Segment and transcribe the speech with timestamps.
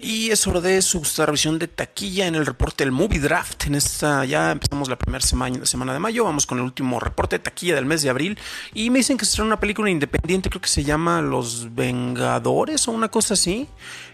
[0.00, 3.66] Y es hora de su revisión de taquilla en el reporte del Movie Draft.
[3.66, 6.24] En esta ya empezamos la primera semana, semana de mayo.
[6.24, 8.38] Vamos con el último reporte de taquilla del mes de abril.
[8.74, 12.92] Y me dicen que será una película independiente, creo que se llama Los Vengadores o
[12.92, 13.68] una cosa así.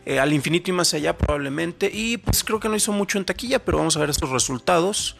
[0.04, 1.90] Eh, al infinito y más allá probablemente.
[1.92, 5.16] Y pues creo que no hizo mucho en taquilla, pero vamos a ver estos resultados.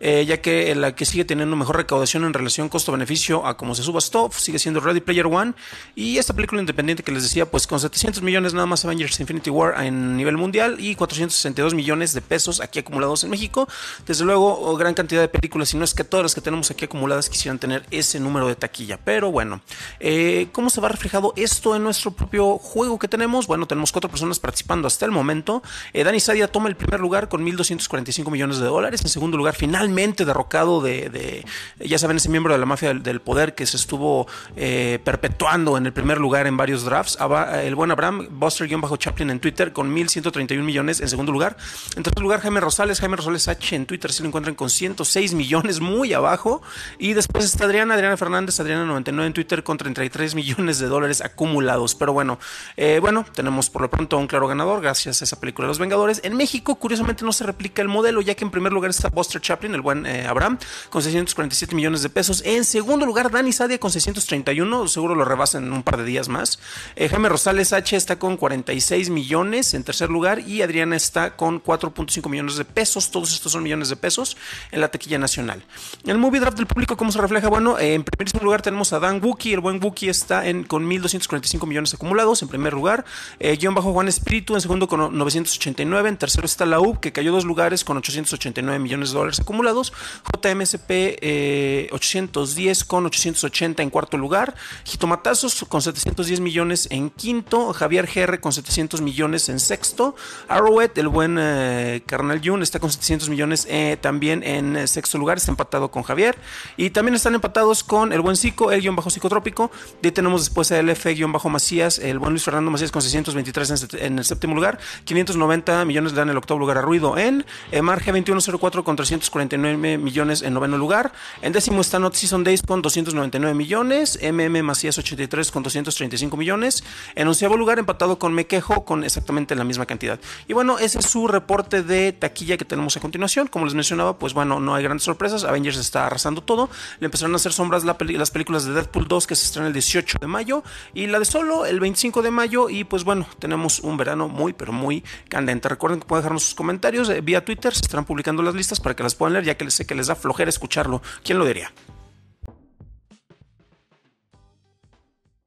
[0.00, 3.82] Eh, ya que la que sigue teniendo mejor recaudación en relación costo-beneficio a como se
[3.82, 5.52] subastó sigue siendo Ready Player One.
[5.94, 9.50] Y esta película independiente que les decía, pues con 700 millones nada más Avengers Infinity
[9.50, 13.68] War en nivel mundial y 462 millones de pesos aquí acumulados en México.
[14.06, 16.86] Desde luego, gran cantidad de películas, y no es que todas las que tenemos aquí
[16.86, 18.98] acumuladas quisieran tener ese número de taquilla.
[19.04, 19.60] Pero bueno,
[19.98, 23.46] eh, ¿cómo se va reflejado esto en nuestro propio juego que tenemos?
[23.46, 25.62] Bueno, tenemos cuatro personas participando hasta el momento.
[25.92, 29.02] Eh, Dani Sadia toma el primer lugar con 1.245 millones de dólares.
[29.02, 31.44] En segundo lugar, final derrocado de,
[31.78, 34.26] ya saben, ese miembro de la mafia del, poder que se estuvo
[34.56, 37.18] eh, perpetuando en el primer lugar en varios drafts.
[37.62, 41.56] El buen Abraham, Buster-Chaplin en Twitter con 1.131 millones en segundo lugar.
[41.96, 45.34] En tercer lugar, Jaime Rosales, Jaime Rosales H en Twitter si lo encuentran con 106
[45.34, 46.62] millones, muy abajo.
[46.98, 51.20] Y después está Adriana, Adriana Fernández, Adriana 99 en Twitter con 33 millones de dólares
[51.20, 51.94] acumulados.
[51.94, 52.38] Pero bueno,
[52.76, 55.78] eh, bueno, tenemos por lo pronto un claro ganador gracias a esa película de Los
[55.78, 56.20] Vengadores.
[56.24, 59.40] En México, curiosamente, no se replica el modelo, ya que en primer lugar está Buster
[59.40, 60.58] Chaplin, el buen eh, Abraham,
[60.90, 62.42] con 647 millones de pesos.
[62.44, 66.28] En segundo lugar, Dani Sadia con 631, seguro lo rebasan en un par de días
[66.28, 66.58] más.
[66.96, 71.62] Eh, Jaime Rosales H está con 46 millones en tercer lugar y Adriana está con
[71.62, 73.10] 4.5 millones de pesos.
[73.10, 74.36] Todos estos son millones de pesos
[74.70, 75.62] en la taquilla nacional.
[76.04, 77.48] El movie draft del público, ¿cómo se refleja?
[77.48, 79.52] Bueno, eh, en primer lugar tenemos a Dan Wookie.
[79.52, 83.04] El buen Wookie está en, con 1.245 millones acumulados en primer lugar.
[83.38, 86.08] guion bajo Juan Espíritu en segundo con 989.
[86.08, 89.69] En tercero está la U, que cayó dos lugares con 889 millones de dólares acumulados.
[89.72, 94.54] JMSP 810 eh, con 880 en cuarto lugar,
[94.84, 100.14] Jitomatazos con 710 millones en quinto, Javier GR con 700 millones en sexto,
[100.48, 105.38] Arrowhead, el buen eh, Carnal Jun, está con 700 millones eh, también en sexto lugar,
[105.38, 106.36] está empatado con Javier,
[106.76, 109.70] y también están empatados con el buen Psico, el guion bajo psicotrópico,
[110.00, 113.02] de ahí tenemos después a LF guion bajo Macías, el buen Luis Fernando Macías con
[113.02, 117.44] 623 en, el séptimo lugar, 590 millones le dan el octavo lugar a Ruido en,
[117.82, 121.12] Mar G2104 con 349 millones en noveno lugar.
[121.42, 124.18] En décimo está Not Season Days con 299 millones.
[124.22, 126.84] MM Macías 83 con 235 millones.
[127.14, 130.20] En onceavo lugar empatado con Me Quejo con exactamente la misma cantidad.
[130.48, 133.46] Y bueno, ese es su reporte de taquilla que tenemos a continuación.
[133.46, 135.44] Como les mencionaba, pues bueno, no hay grandes sorpresas.
[135.44, 136.70] Avengers está arrasando todo.
[136.98, 140.18] Le empezaron a hacer sombras las películas de Deadpool 2 que se estrena el 18
[140.20, 140.62] de mayo.
[140.94, 142.68] Y la de Solo el 25 de mayo.
[142.70, 145.68] Y pues bueno, tenemos un verano muy, pero muy candente.
[145.68, 147.74] Recuerden que pueden dejarnos sus comentarios eh, vía Twitter.
[147.74, 150.06] Se estarán publicando las listas para que las puedan leer, ya que sé que les
[150.06, 151.02] da flojera escucharlo.
[151.22, 151.72] ¿Quién lo diría?